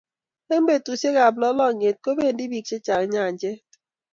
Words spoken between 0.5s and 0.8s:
Eng